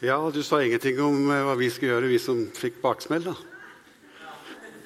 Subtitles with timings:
[0.00, 3.34] Ja, du sa ingenting om eh, hva vi skal gjøre, vi som fikk baksmell, da.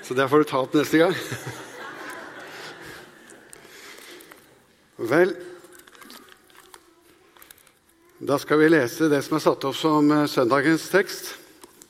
[0.00, 1.12] Så det får du ta opp neste gang.
[5.12, 5.36] Vel,
[8.24, 11.36] da skal vi lese det som er satt opp som eh, søndagens tekst.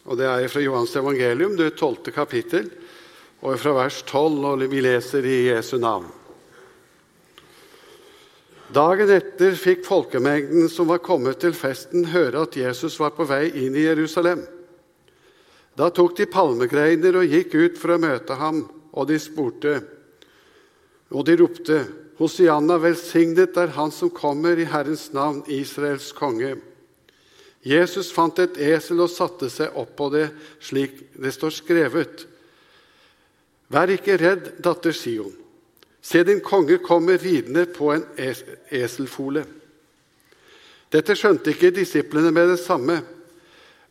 [0.02, 2.74] Og Det er fra Johans evangelium, det tolvte kapittel,
[3.38, 6.10] og fra vers 12, og vi leser i Jesu navn.
[8.72, 13.50] Dagen etter fikk folkemengden som var kommet til festen, høre at Jesus var på vei
[13.66, 14.46] inn i Jerusalem.
[15.76, 19.74] Da tok de palmegreiner og gikk ut for å møte ham, og de spurte,
[21.12, 21.82] og de ropte,
[22.20, 26.54] Hosianna, velsignet er Han som kommer i Herrens navn, Israels konge.
[27.66, 30.28] Jesus fant et esel og satte seg opp på det,
[30.60, 32.26] slik det står skrevet.
[33.72, 35.41] Vær ikke redd, datter Sion.
[36.02, 38.42] Se, din konge kommer ridende på en es
[38.74, 39.44] eselfole.
[40.92, 42.98] Dette skjønte ikke disiplene med det samme,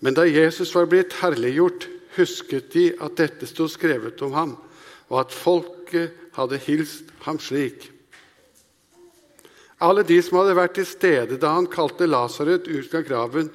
[0.04, 4.54] men da Jesus var blitt herliggjort, husket de at dette sto skrevet om ham,
[5.08, 7.88] og at folket hadde hilst ham slik.
[9.82, 13.48] Alle de som hadde vært til stede da han kalte Lasarus ut av graven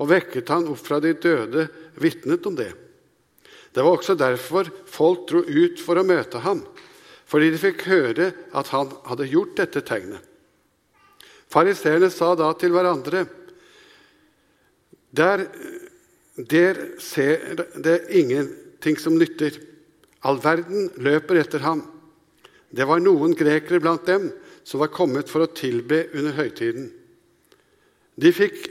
[0.00, 1.68] og vekket han opp fra de døde,
[2.00, 2.72] vitnet om det.
[3.70, 6.64] Det var også derfor folk dro ut for å møte ham
[7.30, 10.24] fordi de fikk høre at han hadde gjort dette tegnet.
[11.50, 13.26] Fariseerne sa da til hverandre
[15.10, 15.48] Der,
[16.36, 19.56] der ser det ingenting som nytter.
[20.22, 21.82] All verden løper etter ham.
[22.70, 24.28] Det var noen grekere blant dem
[24.62, 26.92] som var kommet for å tilbe under høytiden.
[28.14, 28.68] De, fikk,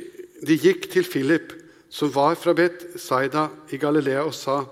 [0.47, 1.51] de gikk til Philip,
[1.91, 4.63] som var fra Bet-Saida i Galilea, og sa,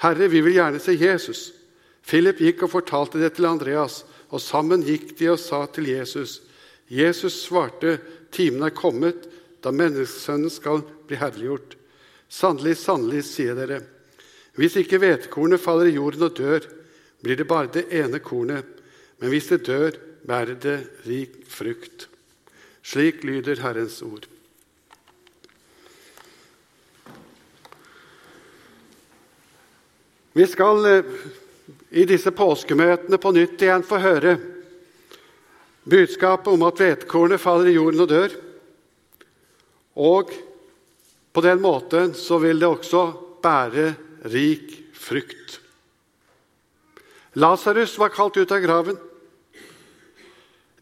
[0.00, 1.63] 'Herre, vi vil gjerne se Jesus.'
[2.04, 6.42] Philip gikk og fortalte det til Andreas, og sammen gikk de og sa til Jesus.
[6.88, 7.98] Jesus svarte,
[8.30, 9.28] 'Timen er kommet
[9.62, 11.78] da menneskesønnen skal bli herliggjort.'
[12.28, 13.84] Sannelig, sannelig, sier dere,
[14.58, 16.66] hvis ikke hvetekornet faller i jorden og dør,
[17.22, 18.66] blir det bare det ene kornet,
[19.18, 19.94] men hvis det dør,
[20.26, 22.08] bærer det rik frukt.
[22.82, 24.26] Slik lyder Herrens ord.
[30.34, 31.10] Vi skal eh,
[31.94, 34.34] i disse påskemøtene på nytt igjen få høre
[35.84, 38.34] budskapet om at hvetekornet faller i jorden og dør.
[39.94, 40.32] Og
[41.34, 43.04] på den måten så vil det også
[43.44, 43.92] bære
[44.32, 45.60] rik frukt.
[47.38, 48.98] Lasarus var kalt ut av graven.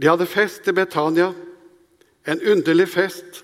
[0.01, 1.33] De hadde fest i Betania,
[2.25, 3.43] en underlig fest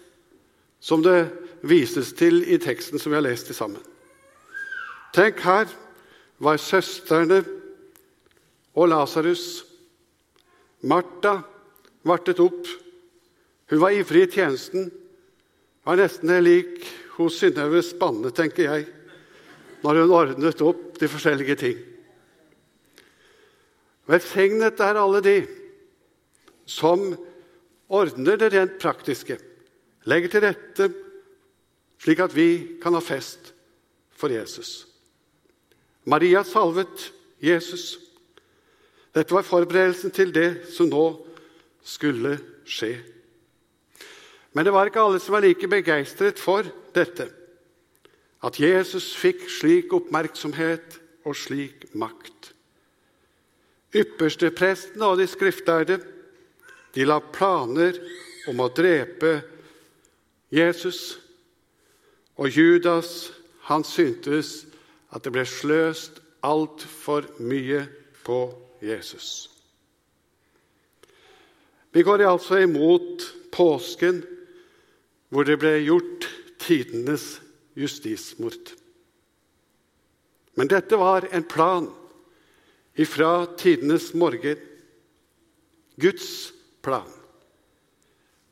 [0.80, 1.26] som det
[1.66, 3.82] vises til i teksten som vi har lest sammen.
[5.12, 5.66] Tenk her
[6.38, 7.42] var søstrene
[8.78, 9.64] og Lasarus.
[10.86, 11.40] Martha
[12.06, 12.68] vartet opp.
[13.68, 14.92] Hun var ivrig i tjenesten.
[15.82, 16.86] Var nesten lik
[17.16, 18.86] hos Synnøve Spanne, tenker jeg,
[19.82, 21.80] når hun ordnet opp de forskjellige ting.
[24.08, 25.38] Velsignet er alle de
[26.68, 27.10] som
[27.88, 29.38] ordner det rent praktiske,
[30.08, 30.88] legger til rette
[32.02, 33.52] slik at vi kan ha fest
[34.14, 34.86] for Jesus.
[36.08, 37.10] Maria salvet
[37.42, 38.07] Jesus.
[39.14, 41.04] Dette var forberedelsen til det som nå
[41.84, 42.36] skulle
[42.68, 42.98] skje.
[44.52, 47.28] Men det var ikke alle som var like begeistret for dette.
[48.44, 52.52] At Jesus fikk slik oppmerksomhet og slik makt.
[53.96, 55.98] Yppersteprestene og de skriftlærde
[56.94, 57.96] de la planer
[58.48, 59.38] om å drepe
[60.52, 61.18] Jesus.
[62.38, 63.32] Og Judas
[63.68, 64.62] han syntes
[65.12, 67.86] at det ble sløst altfor mye
[68.24, 68.67] på Jesus.
[71.92, 74.22] Vi går altså imot påsken,
[75.28, 76.28] hvor det ble gjort
[76.62, 77.40] tidenes
[77.78, 78.74] justismord.
[80.58, 81.88] Men dette var en plan
[82.98, 84.58] ifra tidenes morgen.
[85.98, 86.52] Guds
[86.82, 87.08] plan.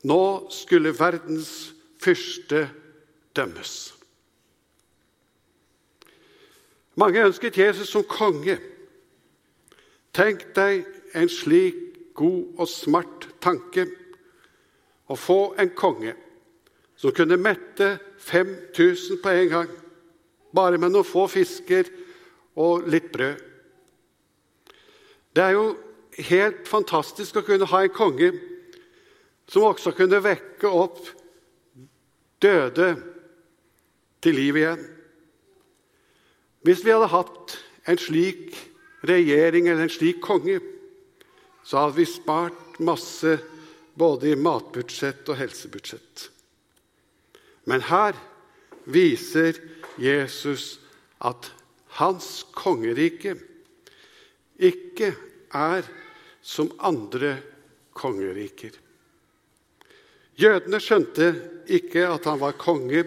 [0.07, 1.73] Nå skulle verdens
[2.03, 2.67] fyrste
[3.35, 3.75] dømmes.
[6.97, 8.57] Mange ønsket Jesus som konge.
[10.17, 11.77] Tenk deg en slik
[12.17, 13.85] god og smart tanke
[15.13, 16.15] å få en konge
[16.97, 17.91] som kunne mette
[18.25, 19.73] 5000 på en gang,
[20.57, 21.91] bare med noen få fisker
[22.57, 23.43] og litt brød.
[25.37, 25.67] Det er jo
[26.31, 28.31] helt fantastisk å kunne ha en konge
[29.53, 31.03] som også kunne vekke opp
[32.41, 32.89] døde
[34.25, 34.81] til liv igjen.
[36.65, 38.57] Hvis vi hadde hatt en slik
[39.09, 40.61] regjering eller en slik konge,
[41.67, 43.39] så hadde vi spart masse
[43.97, 46.29] både i matbudsjett og helsebudsjett.
[47.67, 48.17] Men her
[48.87, 49.59] viser
[49.99, 50.77] Jesus
[51.25, 51.51] at
[51.99, 53.35] hans kongerike
[54.57, 55.15] ikke
[55.57, 55.87] er
[56.47, 57.37] som andre
[57.97, 58.77] kongeriker.
[60.37, 61.31] Jødene skjønte
[61.73, 63.03] ikke at han var konge,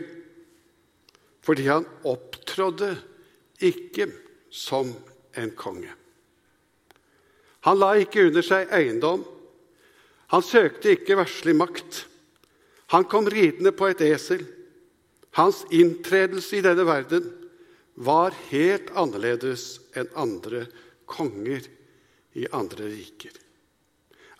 [1.46, 2.96] fordi han opptrådde
[3.64, 4.10] ikke
[4.52, 4.92] som
[5.38, 5.92] en konge.
[7.68, 9.26] Han la ikke under seg eiendom.
[10.32, 12.06] Han søkte ikke verslig makt.
[12.94, 14.46] Han kom ridende på et esel.
[15.38, 17.28] Hans inntredelse i denne verden
[18.00, 20.64] var helt annerledes enn andre
[21.10, 21.66] konger
[22.40, 23.36] i andre riker.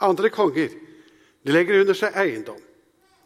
[0.06, 0.72] Andre konger
[1.44, 2.60] de legger under seg eiendom.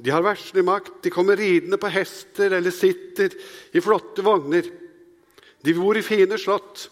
[0.04, 3.36] De har verslig makt, de kommer ridende på hester eller sitter
[3.72, 4.66] i flotte vogner.
[5.64, 6.90] De bor i fine slott.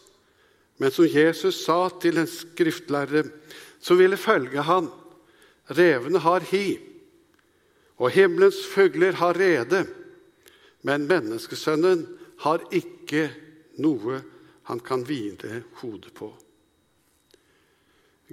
[0.82, 3.28] Men som Jesus sa til en skriftlærere
[3.82, 4.88] som ville følge han,
[5.78, 6.80] revene har hi,
[8.02, 9.84] og himmelens fugler har rede,
[10.82, 12.02] men menneskesønnen
[12.42, 13.28] har ikke
[13.86, 14.24] noe
[14.72, 16.32] han kan hvile hodet på.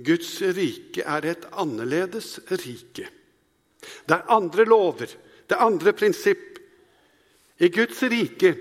[0.00, 3.10] Guds rike er et annerledes rike.
[4.08, 5.10] Det er andre lover,
[5.44, 6.62] det er andre prinsipp.
[7.60, 8.56] I Guds rike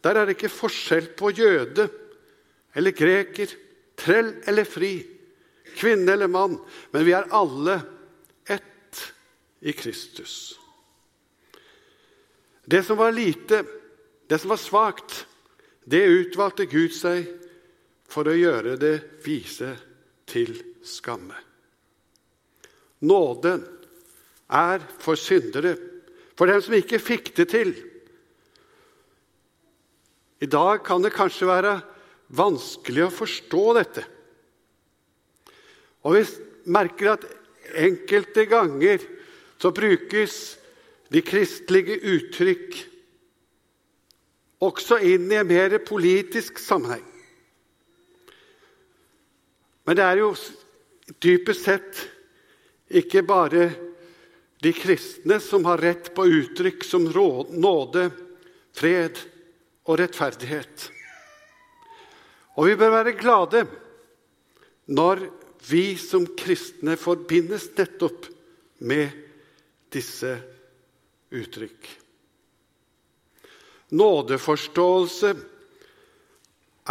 [0.00, 1.90] der er det ikke forskjell på jøde
[2.72, 3.50] eller greker,
[3.98, 4.94] trell eller fri,
[5.76, 6.58] kvinne eller mann,
[6.90, 7.80] men vi er alle
[8.46, 9.02] ett
[9.60, 10.58] i Kristus.
[12.64, 13.64] Det som var lite,
[14.26, 15.26] det som var svakt,
[15.84, 17.26] det utvalgte Gud seg
[18.10, 19.72] for å gjøre det vise
[20.30, 20.54] til
[20.86, 21.34] skamme.
[23.00, 23.64] Nåden
[24.50, 25.76] er for syndere,
[26.36, 27.72] for dem som ikke fikk det til.
[30.40, 31.74] I dag kan det kanskje være
[32.30, 34.04] vanskelig å forstå dette.
[36.06, 36.24] Og vi
[36.70, 37.26] merker at
[37.80, 39.02] enkelte ganger
[39.60, 40.36] så brukes
[41.10, 42.78] de kristelige uttrykk
[44.60, 47.04] også inn i en mer politisk sammenheng.
[49.88, 50.32] Men det er jo
[51.24, 52.02] dypest sett
[53.00, 53.70] ikke bare
[54.60, 58.10] de kristne som har rett på uttrykk som nåde,
[58.76, 59.18] fred
[59.88, 60.90] og rettferdighet.
[62.60, 63.64] Og vi bør være glade
[64.92, 65.22] når
[65.70, 68.26] vi som kristne forbindes nettopp
[68.84, 69.14] med
[69.92, 70.34] disse
[71.32, 71.88] uttrykk.
[73.96, 75.32] Nådeforståelse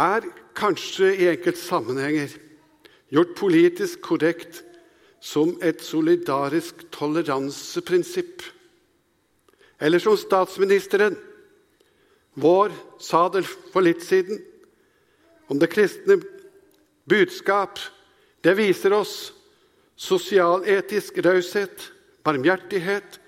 [0.00, 0.26] er
[0.58, 2.34] kanskje i enkelte sammenhenger
[3.14, 4.64] gjort politisk korrekt
[5.22, 8.42] som et solidarisk toleranseprinsipp.
[9.80, 11.14] Eller som statsministeren
[12.40, 14.40] vår sa det for litt siden
[15.50, 16.20] om det kristne
[17.10, 17.78] budskap.
[18.40, 19.32] Det viser oss
[19.98, 21.90] sosialetisk raushet,
[22.24, 23.18] barmhjertighet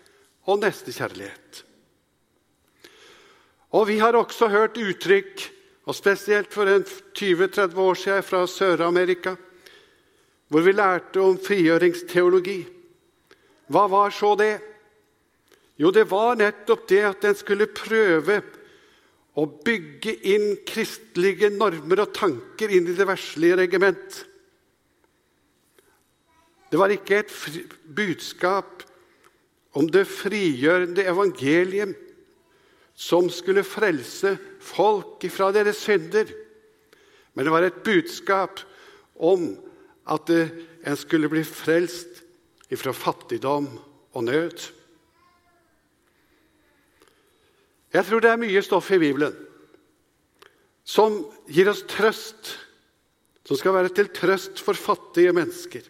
[0.47, 1.65] og nestekjærlighet.
[3.73, 5.49] Og Vi har også hørt uttrykk,
[5.85, 9.35] og spesielt for 20-30 år siden fra Sør-Amerika,
[10.49, 12.61] hvor vi lærte om frigjøringsteologi.
[13.67, 14.61] Hva var så det?
[15.81, 18.43] Jo, det var nettopp det at en skulle prøve
[19.39, 24.19] å bygge inn kristelige normer og tanker inn i det verslige regiment.
[26.73, 27.33] Det var ikke et
[27.97, 28.85] budskap
[29.77, 31.95] om det frigjørende evangelium
[32.93, 36.29] som skulle frelse folk fra deres synder,
[37.33, 38.61] men det var et budskap
[39.17, 39.55] om
[40.13, 42.21] at en skulle bli frelst
[42.73, 43.69] ifra fattigdom
[44.13, 44.61] og nød.
[47.93, 49.35] Jeg tror det er mye stoff i Bibelen
[50.83, 52.57] som gir oss trøst,
[53.47, 55.85] som skal være til trøst for fattige mennesker.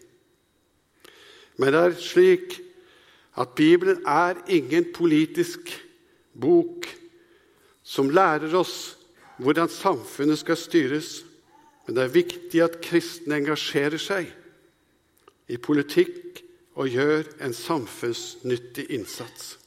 [1.57, 2.59] Men det er slik
[3.41, 5.71] at Bibelen er ingen politisk
[6.33, 6.85] bok
[7.83, 8.95] som lærer oss
[9.41, 11.23] hvordan samfunnet skal styres.
[11.85, 14.29] Men det er viktig at kristne engasjerer seg
[15.51, 16.43] i politikk
[16.79, 19.57] og gjør en samfunnsnyttig innsats.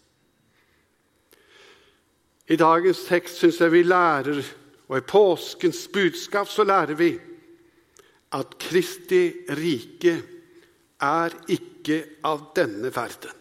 [2.47, 4.43] I dagens tekst syns jeg vi lærer,
[4.87, 7.11] og i påskens budskap så lærer vi
[8.37, 10.15] at Kristi rike
[11.03, 13.35] er ikke av denne verden.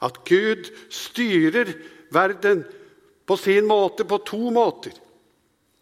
[0.00, 1.72] At Gud styrer
[2.12, 2.64] verden
[3.26, 4.94] på sin måte, på to måter.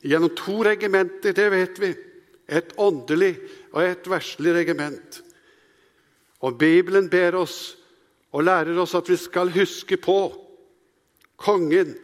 [0.02, 1.92] Gjennom to regimenter, det vet vi.
[2.48, 3.34] Et åndelig
[3.74, 5.22] og et verslig regiment.
[6.46, 7.76] Og Bibelen ber oss
[8.32, 10.47] og lærer oss at vi skal huske på
[11.38, 11.94] kongen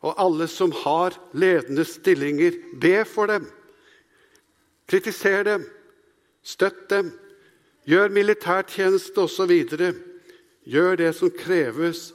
[0.00, 2.56] og alle som har ledende stillinger.
[2.80, 3.46] Be for dem.
[4.88, 5.66] Kritiser dem.
[6.42, 7.12] Støtt dem.
[7.88, 9.52] Gjør militærtjeneste osv.
[10.64, 12.10] Gjør det som kreves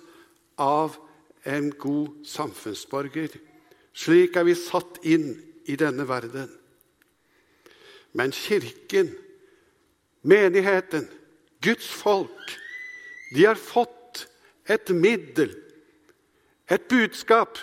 [0.58, 0.98] av
[1.46, 3.36] en god samfunnsborger.
[3.96, 5.36] Slik er vi satt inn
[5.70, 6.50] i denne verden.
[8.16, 9.12] Men Kirken,
[10.24, 11.08] menigheten,
[11.62, 12.56] Guds folk,
[13.36, 14.26] de har fått
[14.72, 15.52] et middel,
[16.72, 17.60] et budskap,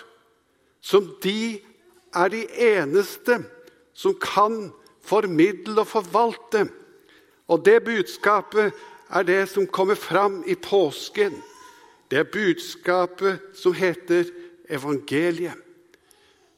[0.81, 1.59] som de
[2.15, 2.43] er de
[2.77, 3.39] eneste
[3.93, 4.71] som kan
[5.03, 6.67] formidle og forvalte.
[7.47, 8.73] Og det budskapet
[9.09, 11.35] er det som kommer fram i påsken.
[12.11, 14.29] Det er budskapet som heter
[14.69, 15.59] evangeliet.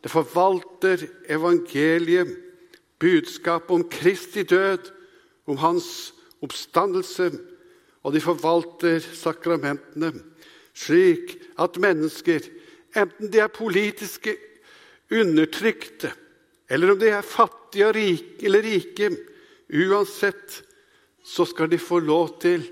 [0.04, 2.38] Det forvalter evangeliet,
[3.00, 4.92] budskapet om Kristi død,
[5.48, 7.32] om hans oppstandelse,
[8.04, 10.14] og de forvalter sakramentene
[10.75, 12.44] slik at mennesker,
[12.96, 14.36] enten de er politiske
[15.12, 16.12] undertrykte,
[16.70, 17.89] eller om de er fattige
[18.44, 19.12] eller rike,
[19.70, 20.63] uansett
[21.25, 22.65] så skal de få lov til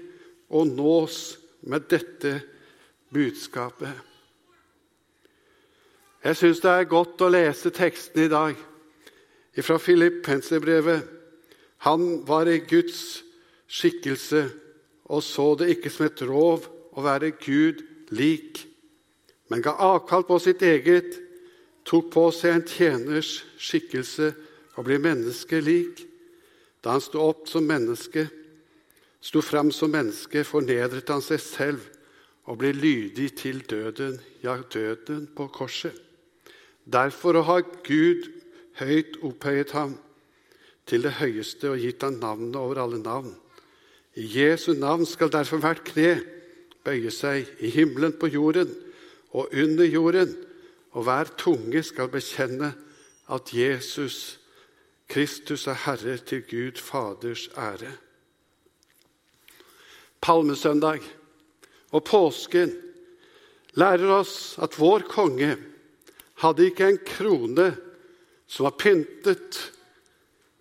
[0.53, 1.37] å nås
[1.69, 2.35] med dette
[3.13, 3.93] budskapet.
[6.23, 8.59] Jeg syns det er godt å lese teksten i dag
[9.59, 11.01] fra Filippenserbrevet.
[11.83, 13.23] Han var i Guds
[13.67, 14.45] skikkelse
[15.11, 17.81] og så det ikke som et rov å være Gud
[18.15, 18.63] lik,
[19.51, 21.19] men ga avkall på sitt eget,
[21.85, 24.31] tok på seg en tjeners skikkelse
[24.77, 26.05] og ble menneskelik.
[26.83, 28.25] Da han sto opp som menneske,
[29.23, 31.83] sto fram som menneske, fornedret han seg selv
[32.49, 35.95] og ble lydig til døden, ja, døden på korset.
[36.83, 38.27] Derfor har Gud
[38.81, 39.95] høyt opphøyet ham
[40.89, 43.31] til det høyeste og gitt ham navnet over alle navn.
[44.19, 46.17] I Jesu navn skal derfor hvert kne
[46.83, 48.71] bøye seg i himmelen, på jorden
[49.33, 50.35] og under jorden,
[50.93, 52.73] og hver tunge skal bekjenne
[53.33, 54.39] at Jesus
[55.09, 57.91] Kristus er Herre til Gud Faders ære.
[60.21, 61.01] Palmesøndag
[61.91, 62.71] og påsken
[63.77, 65.57] lærer oss at vår konge
[66.41, 67.67] hadde ikke en krone
[68.47, 69.59] som var pyntet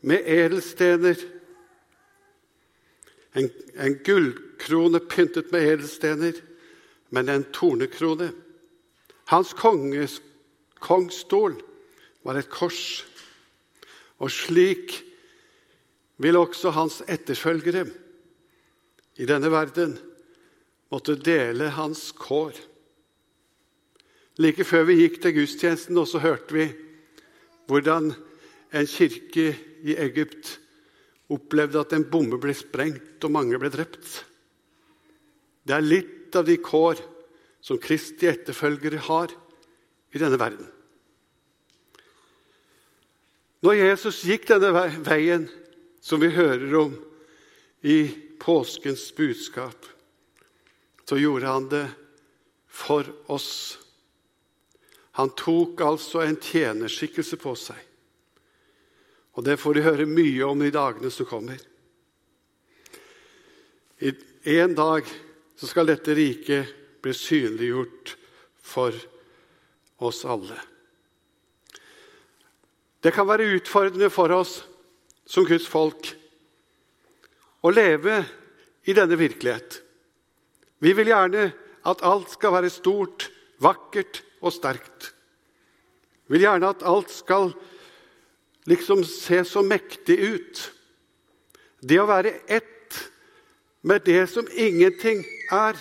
[0.02, 1.16] med edelstener.
[3.34, 3.98] En, en
[4.62, 6.32] gullkrone pyntet med edelstener,
[7.10, 8.32] men en tornekrone.
[9.26, 10.20] Hans konges,
[10.78, 11.56] kongsstol
[12.22, 13.04] var et kors.
[14.18, 15.02] Og slik
[16.22, 17.86] vil også hans etterfølgere
[19.18, 19.96] i denne verden
[20.92, 22.54] måtte dele hans kår.
[24.38, 26.70] Like før vi gikk til gudstjenesten, også hørte vi
[27.68, 28.12] hvordan
[28.72, 29.52] en kirke
[29.82, 30.58] i Egypt
[31.32, 34.22] opplevde at en bombe ble sprengt og mange ble drept.
[35.62, 37.00] Det er litt av de kår
[37.62, 39.34] som Kristi etterfølgere har
[40.12, 40.66] i denne verden.
[43.62, 44.72] Når Jesus gikk denne
[45.06, 45.46] veien
[46.02, 46.96] som vi hører om
[47.86, 48.10] i
[48.42, 49.86] påskens budskap,
[51.06, 51.86] så gjorde han det
[52.66, 53.78] for oss.
[55.20, 57.78] Han tok altså en tjenerskikkelse på seg.
[59.36, 61.60] Og det får de høre mye om i dagene som kommer.
[64.02, 64.14] I
[64.58, 65.06] En dag
[65.62, 68.16] så skal dette riket bli synliggjort
[68.66, 68.96] for
[70.02, 70.56] oss alle.
[72.98, 74.56] Det kan være utfordrende for oss
[75.22, 76.08] som Guds folk
[77.62, 78.16] å leve
[78.90, 79.78] i denne virkelighet.
[80.82, 81.46] Vi vil gjerne
[81.86, 83.28] at alt skal være stort,
[83.62, 85.12] vakkert og sterkt.
[86.26, 87.52] Vi vil gjerne at alt skal
[88.66, 90.66] liksom se så mektig ut.
[91.78, 92.81] Det å være ett
[93.82, 95.78] med det som ingenting er.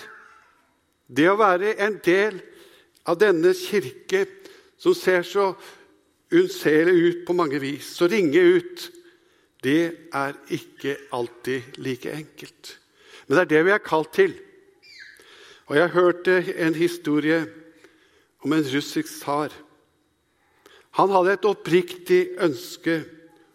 [1.06, 2.40] Det å være en del
[3.06, 4.24] av denne kirke
[4.80, 5.52] som ser så
[6.32, 8.86] unnselig ut på mange vis, så ringe ut,
[9.62, 12.78] det er ikke alltid like enkelt.
[13.26, 14.32] Men det er det vi er kalt til.
[15.70, 17.46] Og Jeg hørte en historie
[18.42, 19.52] om en russisk tsar.
[20.98, 22.98] Han hadde et oppriktig ønske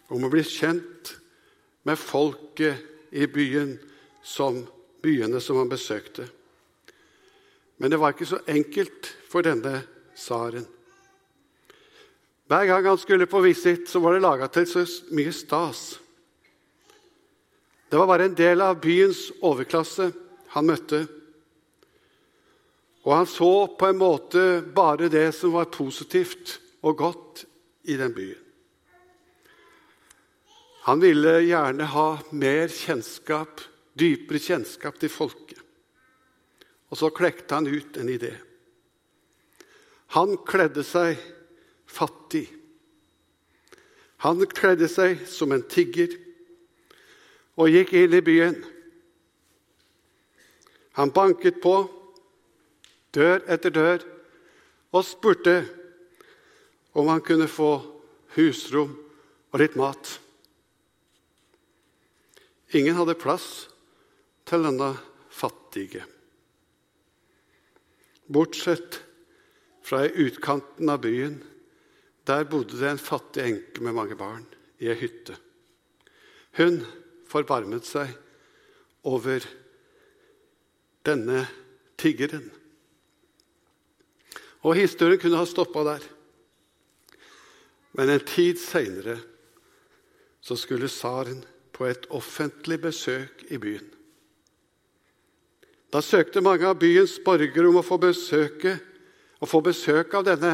[0.10, 1.12] om å bli kjent
[1.86, 2.80] med folket
[3.12, 3.76] i byen
[4.28, 4.60] som
[5.04, 6.28] byene som han besøkte.
[7.78, 9.80] Men det var ikke så enkelt for denne
[10.18, 10.66] tsaren.
[12.48, 14.84] Hver gang han skulle på visitt, så var det laga til så
[15.16, 16.00] mye stas.
[17.88, 20.10] Det var bare en del av byens overklasse
[20.56, 21.06] han møtte.
[23.08, 24.44] Og han så på en måte
[24.76, 27.46] bare det som var positivt og godt
[27.88, 28.44] i den byen.
[30.88, 33.60] Han ville gjerne ha mer kjennskap,
[33.98, 35.62] dypere kjennskap til folket.
[36.88, 38.32] Og så klekte han ut en idé.
[40.16, 41.20] Han kledde seg
[41.88, 42.46] fattig.
[44.24, 46.16] Han kledde seg som en tigger
[47.58, 48.58] og gikk inn i byen.
[50.98, 51.76] Han banket på,
[53.14, 54.06] dør etter dør,
[54.96, 55.60] og spurte
[56.98, 57.76] om han kunne få
[58.38, 58.96] husrom
[59.52, 60.16] og litt mat.
[62.74, 63.68] Ingen hadde plass
[64.48, 64.94] til denne
[65.34, 66.06] fattige.
[68.28, 69.02] Bortsett
[69.88, 71.40] fra i utkanten av byen.
[72.28, 74.44] Der bodde det en fattig enke med mange barn
[74.84, 75.38] i ei hytte.
[76.60, 76.82] Hun
[77.28, 78.12] forbarmet seg
[79.08, 79.46] over
[81.08, 81.46] denne
[82.00, 82.50] tiggeren.
[84.68, 86.04] Og historien kunne ha stoppa der.
[87.96, 89.20] Men en tid seinere
[90.48, 91.42] skulle tsaren
[91.76, 93.97] på et offentlig besøk i byen.
[95.98, 98.76] Da søkte mange av byens borgere om å få, besøke,
[99.42, 100.52] å få besøk av denne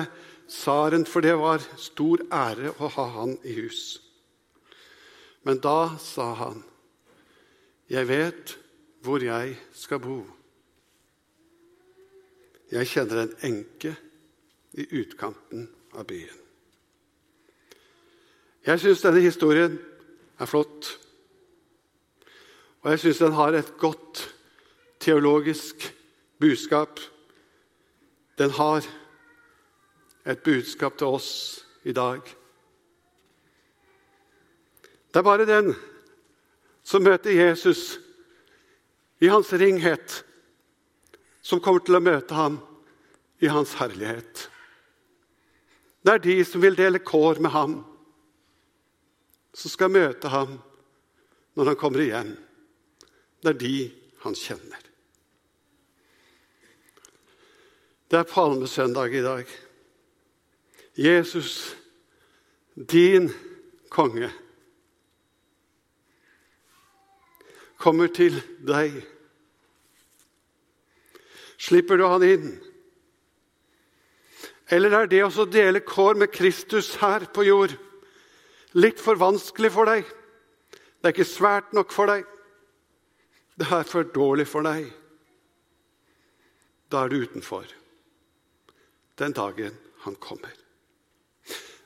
[0.48, 3.82] tsaren, for det var stor ære å ha han i hus.
[5.44, 6.64] Men da sa han,
[7.92, 8.56] 'Jeg vet
[9.04, 10.32] hvor jeg skal bo.'
[12.72, 13.98] 'Jeg kjenner en enke
[14.80, 16.44] i utkanten av byen.'
[18.64, 19.76] Jeg syns denne historien
[20.40, 21.00] er flott.
[22.84, 24.33] Og jeg syns den har et godt
[25.04, 25.90] teologisk
[26.40, 27.00] budskap.
[28.38, 28.86] Den har
[30.26, 31.32] et budskap til oss
[31.84, 32.22] i dag.
[35.12, 35.74] Det er bare den
[36.84, 38.00] som møter Jesus
[39.22, 40.24] i hans ringhet,
[41.44, 42.58] som kommer til å møte ham
[43.44, 44.48] i hans herlighet.
[46.04, 47.76] Det er de som vil dele kår med ham,
[49.54, 50.58] som skal møte ham
[51.54, 52.34] når han kommer igjen.
[53.44, 53.78] Det er de
[54.24, 54.93] han kjenner.
[58.14, 59.46] Det er palmesøndag i dag.
[60.94, 61.78] Jesus,
[62.92, 63.32] din
[63.90, 64.30] konge,
[67.82, 69.02] kommer til deg.
[71.58, 72.48] Slipper du han inn?
[74.70, 77.74] Eller er det å dele kår med Kristus her på jord
[78.78, 80.06] litt for vanskelig for deg?
[80.06, 82.28] Det er ikke svært nok for deg.
[83.58, 84.92] Det er for dårlig for deg.
[86.94, 87.82] Da er du utenfor
[89.20, 90.54] den dagen han kommer.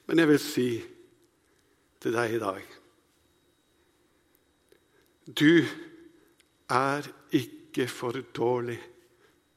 [0.06, 0.70] Men jeg vil si
[2.02, 2.74] til deg i dag
[5.28, 5.66] Du
[6.72, 8.80] er ikke for dårlig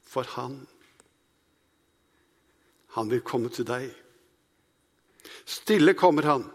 [0.03, 0.57] for han.
[2.99, 3.87] Han vil komme til deg.
[5.47, 6.49] Stille kommer han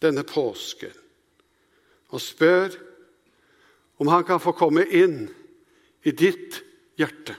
[0.00, 0.96] denne påsken
[2.12, 2.72] og spør
[4.02, 5.26] om han kan få komme inn
[6.02, 6.58] i ditt
[6.98, 7.36] hjerte.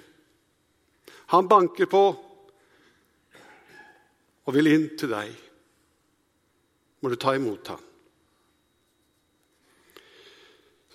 [1.34, 2.04] Han banker på
[4.44, 5.32] og vil inn til deg.
[7.04, 7.82] Må du ta imot ham.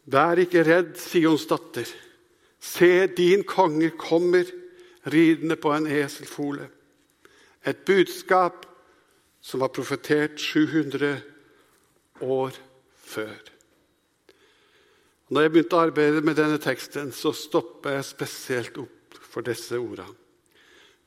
[0.09, 1.89] Vær ikke redd, Sions datter.
[2.59, 4.49] Se, din konge kommer
[5.09, 6.69] ridende på en eselfole.
[7.65, 8.65] Et budskap
[9.45, 11.21] som var profetert 700
[12.25, 12.57] år
[13.05, 13.37] før.
[15.29, 19.77] Når jeg begynte å arbeide med denne teksten, så stoppa jeg spesielt opp for disse
[19.77, 20.17] ordene.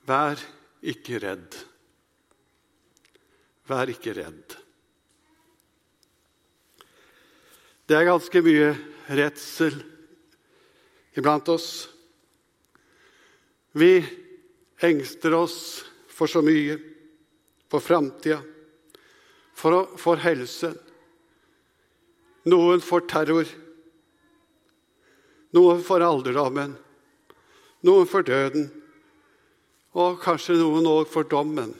[0.05, 0.37] Vær
[0.81, 1.57] ikke redd.
[3.71, 4.57] Vær ikke redd.
[7.87, 8.71] Det er ganske mye
[9.11, 9.77] redsel
[11.15, 11.69] iblant oss.
[13.71, 14.01] Vi
[14.83, 15.57] engster oss
[16.11, 16.75] for så mye,
[17.71, 18.41] for framtida,
[19.55, 20.75] for, for helsen.
[22.51, 23.47] Noen for terror.
[25.55, 26.77] Noen for alderdommen,
[27.83, 28.69] noen for døden,
[29.99, 31.73] og kanskje noen òg for dommen.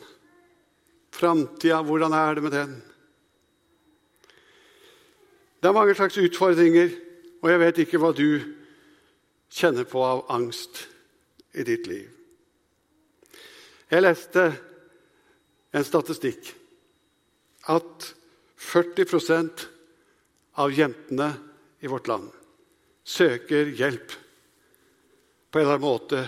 [1.12, 2.74] Framtida, hvordan er det med den?
[5.62, 6.90] Det er mange slags utfordringer,
[7.42, 8.42] og jeg vet ikke hva du
[9.52, 10.86] kjenner på av angst
[11.54, 12.08] i ditt liv.
[13.92, 14.48] Jeg leste
[15.76, 16.54] en statistikk
[17.70, 18.08] at
[18.62, 19.66] 40%
[20.64, 21.32] av jentene
[21.84, 22.30] i vårt land
[23.04, 24.14] søker hjelp
[25.52, 26.22] på en eller annen måte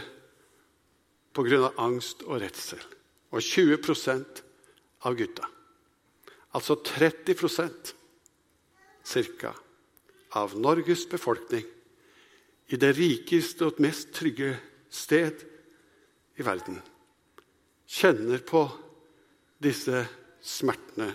[1.33, 1.71] pga.
[1.77, 2.81] angst og redsel.
[3.31, 3.79] Og 20
[5.03, 5.47] av gutta,
[6.55, 7.93] altså 30%
[9.39, 9.53] ca.
[10.39, 11.65] av Norges befolkning
[12.71, 14.55] i det rikeste og mest trygge
[14.93, 15.43] sted
[16.39, 16.79] i verden,
[17.85, 18.63] kjenner på
[19.61, 20.05] disse
[20.43, 21.11] smertene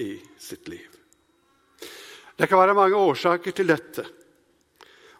[0.00, 0.88] i sitt liv.
[2.36, 4.06] Det kan være mange årsaker til dette.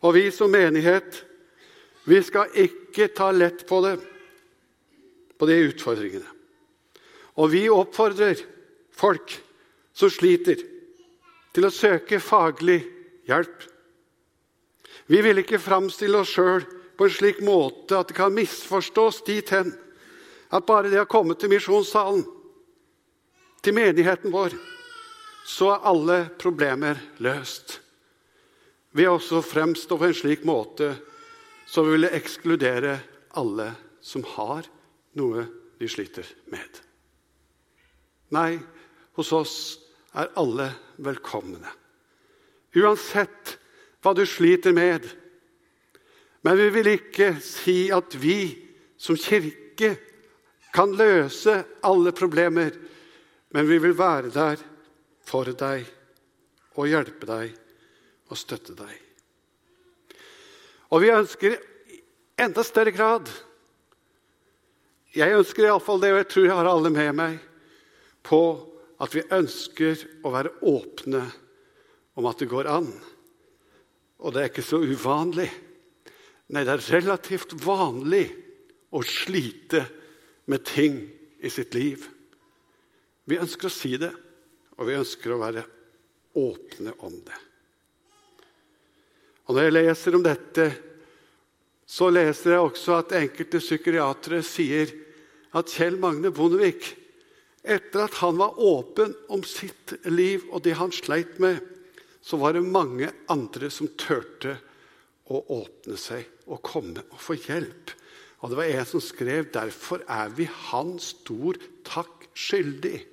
[0.03, 1.21] Og vi som menighet,
[2.09, 3.99] vi skal ikke ta lett på det,
[5.39, 6.32] på de utfordringene.
[7.41, 8.41] Og vi oppfordrer
[8.93, 9.35] folk
[9.97, 10.61] som sliter,
[11.53, 12.79] til å søke faglig
[13.29, 13.67] hjelp.
[15.13, 16.65] Vi vil ikke framstille oss sjøl
[16.97, 19.73] på en slik måte at det kan misforstås dit hen
[20.53, 22.25] at bare det å komme til misjonssalen,
[23.65, 24.57] til menigheten vår,
[25.49, 27.79] så er alle problemer løst.
[28.93, 30.93] Vi er også fremstå på en slik måte
[31.69, 32.99] som vi ville ekskludere
[33.41, 33.71] alle
[34.05, 34.69] som har
[35.19, 35.47] noe
[35.81, 36.83] de sliter med.
[38.33, 38.57] Nei,
[39.17, 39.57] hos oss
[40.17, 40.71] er alle
[41.05, 41.69] velkomne.
[42.73, 43.59] Uansett
[44.03, 45.05] hva du sliter med.
[46.43, 48.55] Men vi vil ikke si at vi
[48.99, 49.95] som kirke
[50.73, 52.73] kan løse alle problemer,
[53.53, 54.63] men vi vil være der
[55.29, 55.85] for deg
[56.81, 57.53] og hjelpe deg
[58.33, 58.93] og støtte deg.
[60.89, 61.57] Og vi ønsker
[61.93, 62.01] i
[62.41, 63.29] enda større grad
[65.13, 67.35] Jeg ønsker iallfall det, og jeg tror jeg har alle med meg
[68.27, 68.43] på
[69.03, 71.23] at vi ønsker å være åpne
[72.19, 72.89] om at det går an.
[74.23, 75.49] Og det er ikke så uvanlig.
[76.53, 78.27] Nei, det er relativt vanlig
[78.93, 79.87] å slite
[80.51, 80.99] med ting
[81.43, 82.05] i sitt liv.
[83.27, 84.13] Vi ønsker å si det,
[84.77, 85.65] og vi ønsker å være
[86.39, 87.41] åpne om det.
[89.49, 90.67] Og Når jeg leser om dette,
[91.89, 94.93] så leser jeg også at enkelte psykiatere sier
[95.53, 96.87] at Kjell Magne Bondevik,
[97.63, 101.61] etter at han var åpen om sitt liv og det han sleit med,
[102.23, 104.57] så var det mange andre som turte
[105.31, 107.95] å åpne seg og komme og få hjelp.
[108.43, 113.07] Og det var en som skrev 'Derfor er vi Han stor takk skyldig'.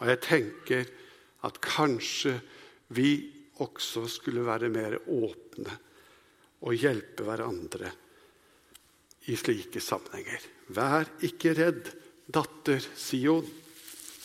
[0.00, 0.84] Og jeg tenker
[1.42, 2.40] at kanskje
[2.88, 5.78] vi også skulle være mer åpne
[6.62, 7.90] og hjelpe hverandre
[9.26, 10.40] i slike sammenhenger.
[10.68, 11.90] Vær ikke redd,
[12.34, 13.46] datter Sion,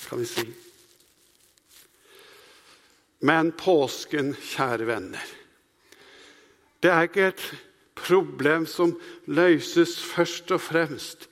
[0.09, 0.45] kan vi si.
[3.19, 5.33] Men påsken, kjære venner,
[6.79, 7.43] det er ikke et
[7.99, 8.93] problem som
[9.27, 11.27] løses først og fremst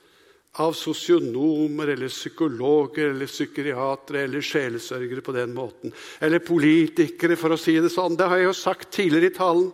[0.59, 5.93] av sosionomer eller psykologer eller psykiatere eller sjelesørgere på den måten.
[6.19, 8.17] Eller politikere, for å si det sånn.
[8.17, 9.67] Det har jeg jo sagt tidligere i talen.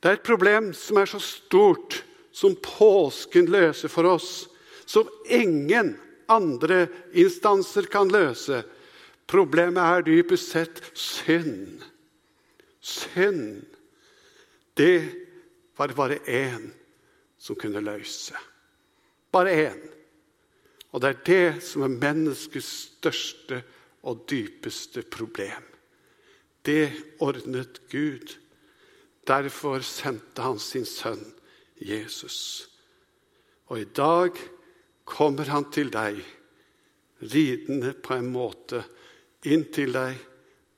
[0.00, 2.00] Det er et problem som er så stort
[2.36, 4.46] som påsken løser for oss,
[4.86, 5.96] som ingen
[6.30, 8.62] andre instanser kan løse.
[9.26, 11.82] Problemet er dypest sett synd.
[12.80, 13.64] Synd.
[14.76, 15.00] Det
[15.76, 16.70] var det bare én
[17.38, 18.36] som kunne løse.
[19.32, 19.82] Bare én.
[20.94, 23.60] Og det er det som er menneskets største
[24.06, 25.64] og dypeste problem.
[26.66, 28.38] Det ordnet Gud.
[29.26, 31.24] Derfor sendte han sin sønn
[31.82, 32.68] Jesus.
[33.66, 34.38] Og i dag
[35.06, 36.18] kommer han til deg,
[37.32, 38.82] ridende på en måte
[39.48, 40.18] inn til deg,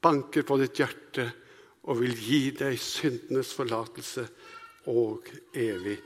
[0.05, 1.25] banker på ditt hjerte
[1.89, 4.27] og vil gi deg syndenes forlatelse
[4.93, 5.97] og evig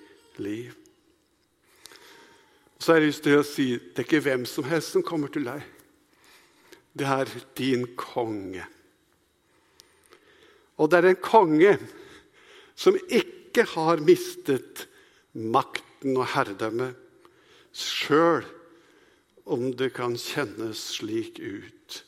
[0.41, 0.71] liv.
[2.79, 5.31] Så har jeg lyst til å si det er ikke hvem som helst som kommer
[5.31, 5.61] til deg.
[6.93, 8.65] Det er din konge.
[10.83, 11.77] Og det er en konge
[12.75, 14.87] som ikke har mistet
[15.33, 16.97] makten og herredømmet,
[17.73, 18.45] sjøl
[19.45, 22.03] om det kan kjennes slik ut,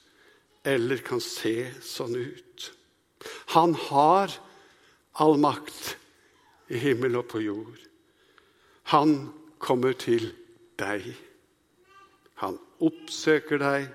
[0.65, 2.71] eller kan se sånn ut.
[3.57, 4.33] Han har
[5.21, 5.95] all makt
[6.73, 7.81] i himmel og på jord.
[8.93, 10.31] Han kommer til
[10.81, 11.07] deg.
[12.43, 13.89] Han oppsøker deg.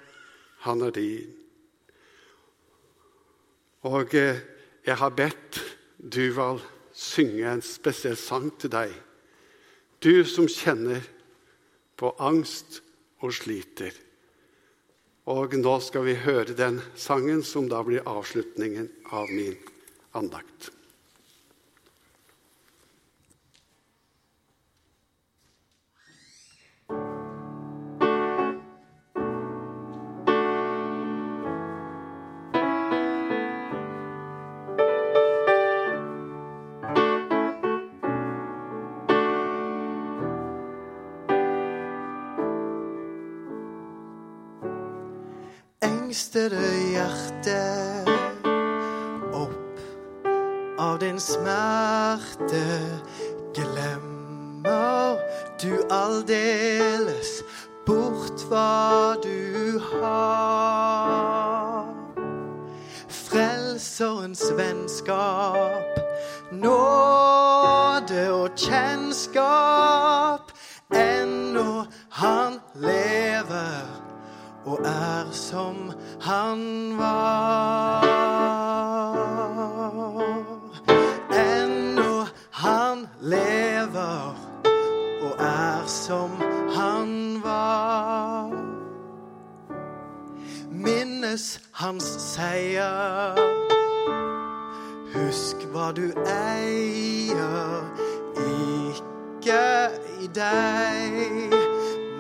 [0.66, 1.36] Han er din.
[3.88, 4.42] Og eh,
[4.86, 5.62] jeg har bedt
[6.00, 6.60] Duval
[6.96, 8.92] synge en spesiell sang til deg.
[10.04, 11.04] Du som kjenner
[12.00, 12.80] på angst
[13.20, 13.92] og sliter.
[15.30, 19.58] Og nå skal vi høre den sangen som da blir avslutningen av min
[20.18, 20.72] andakt.
[46.30, 48.06] Angstede hjerte
[49.34, 49.80] opp
[50.78, 52.90] av din smerte.
[53.56, 55.18] Glemmer
[55.62, 57.44] du aldeles
[57.86, 61.90] bort hva du har?
[63.10, 65.98] Frelserens vennskap,
[66.52, 70.52] nåde og kjennskap.
[70.94, 74.00] Ennå han lever
[74.70, 75.90] og er som
[76.30, 78.04] han var.
[81.30, 84.36] Ennå han lever
[85.22, 86.30] og er som
[86.76, 88.52] han var.
[90.72, 93.34] Minnes hans seier.
[95.16, 97.90] Husk hva du eier,
[98.38, 99.66] ikke
[100.22, 101.58] i deg,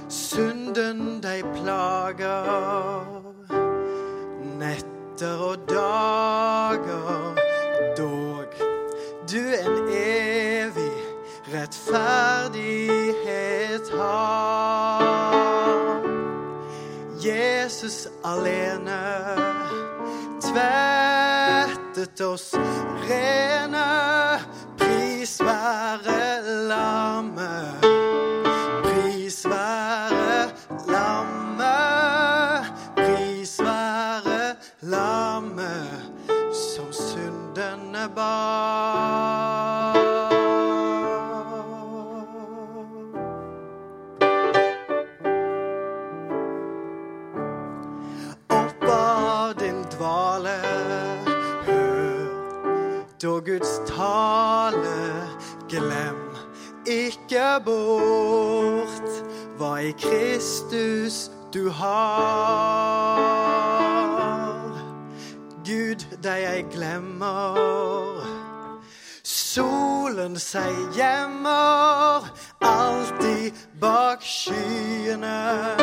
[0.08, 2.93] Synden deg plager,
[5.24, 7.36] netter og dager,
[7.98, 8.46] dog
[9.32, 10.92] du en evig
[11.54, 15.02] rettferdighet har.
[17.24, 19.02] Jesus alene
[20.44, 22.56] tvettet oss
[23.08, 23.90] rene.
[24.78, 27.83] Pris være lammet,
[38.16, 38.54] da
[53.46, 55.28] Guds tale.
[55.70, 56.36] Glem
[56.88, 59.10] ikke bort
[59.58, 63.20] hva i Kristus du har.
[65.68, 68.24] Gud, deg jeg glemmer.
[69.24, 72.30] Solen seg gjemmer
[72.64, 75.83] alltid bak skyene.